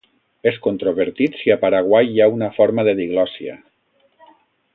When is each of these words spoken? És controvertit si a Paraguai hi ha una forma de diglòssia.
És 0.51 0.55
controvertit 0.67 1.37
si 1.41 1.53
a 1.55 1.59
Paraguai 1.65 2.09
hi 2.15 2.25
ha 2.25 2.29
una 2.39 2.51
forma 2.59 2.87
de 2.89 2.97
diglòssia. 3.01 3.59